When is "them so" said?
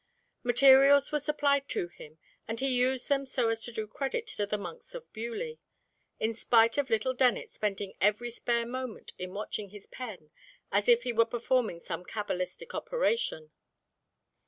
3.07-3.49